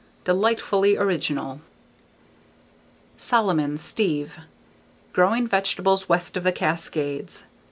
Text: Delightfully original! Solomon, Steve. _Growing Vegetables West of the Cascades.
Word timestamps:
Delightfully 0.23 0.97
original! 0.97 1.61
Solomon, 3.17 3.77
Steve. 3.77 4.39
_Growing 5.13 5.47
Vegetables 5.47 6.09
West 6.09 6.35
of 6.35 6.43
the 6.43 6.51
Cascades. 6.51 7.43